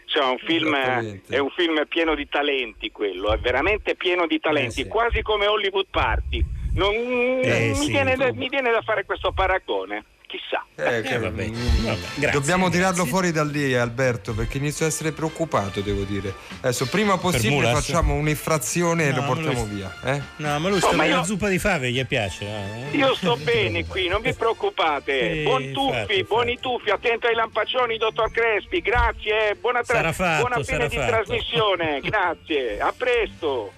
[0.04, 4.80] Cioè, un film, è un film pieno di talenti quello, è veramente pieno di talenti,
[4.80, 4.88] Eh sì.
[4.88, 6.44] quasi come Hollywood Party.
[6.74, 10.64] Non- Eh mi, sì, viene da, mi viene da fare questo paragone, chissà.
[10.74, 13.10] Eh, che- vabbè, mm, vabbè, grazie, Dobbiamo tirarlo grazie.
[13.10, 18.14] fuori da lì Alberto perché inizio a essere preoccupato devo dire adesso prima possibile facciamo
[18.14, 20.22] un'infrazione e No, lo ma portiamo lui- via eh?
[20.36, 22.46] No, ma lui sta ma io- la zuppa di fave gli piace.
[22.46, 22.96] eh?
[22.96, 25.34] Io sto bene qui, non vi preoccupate.
[25.34, 28.80] Sì, Buon tuffi, infatti, buoni tuffi, attento ai lampaccioni, dottor Crespi.
[28.80, 29.54] Grazie, eh.
[29.56, 31.10] buona, tra- fatto, buona fine di fatto.
[31.12, 32.00] trasmissione.
[32.02, 33.72] Grazie, a presto.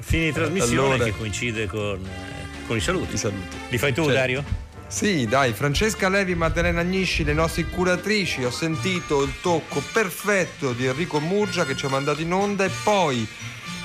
[0.00, 3.14] Fine di trasmissione Allora- che coincide con, eh, con i saluti.
[3.14, 3.56] I saluti.
[3.68, 4.16] Li fai tu, Certo.
[4.18, 4.44] Dario?
[4.94, 10.86] Sì, dai, Francesca Levi, Maddalena Agnisci, le nostre curatrici, ho sentito il tocco perfetto di
[10.86, 13.26] Enrico Murgia che ci ha mandato in onda e poi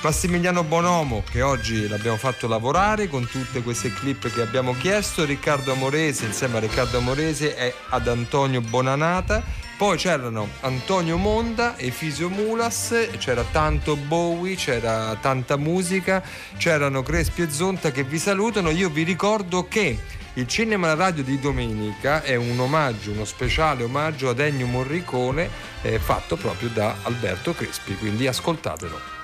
[0.02, 5.72] Massimiliano Bonomo che oggi l'abbiamo fatto lavorare con tutte queste clip che abbiamo chiesto, Riccardo
[5.72, 9.42] Amorese insieme a Riccardo Amorese e ad Antonio Bonanata,
[9.76, 16.22] poi c'erano Antonio Monda e Fisio Mulas, c'era tanto Bowie, c'era tanta musica,
[16.56, 21.22] c'erano Crespi e Zonta che vi salutano, io vi ricordo che il Cinema alla Radio
[21.22, 25.48] di domenica è un omaggio, uno speciale omaggio ad Ennio Morricone
[25.82, 29.18] eh, fatto proprio da Alberto Crespi, quindi ascoltatelo.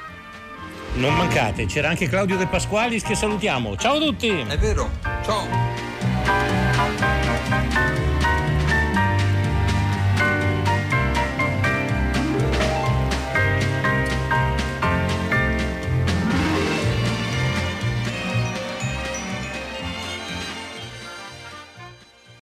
[0.94, 3.76] Non mancate, c'era anche Claudio De Pasqualis che salutiamo.
[3.76, 4.28] Ciao a tutti!
[4.28, 4.90] È vero,
[5.24, 5.74] ciao!